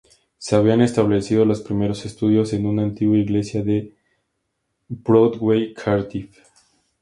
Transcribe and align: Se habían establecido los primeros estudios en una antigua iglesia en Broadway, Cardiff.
Se 0.39 0.55
habían 0.55 0.81
establecido 0.81 1.45
los 1.45 1.61
primeros 1.61 2.07
estudios 2.07 2.53
en 2.53 2.65
una 2.65 2.81
antigua 2.81 3.19
iglesia 3.19 3.59
en 3.61 3.93
Broadway, 4.89 5.75
Cardiff. 5.75 6.39